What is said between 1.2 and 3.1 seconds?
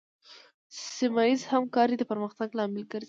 ایزه همکارۍ د پرمختګ لامل ګرځي.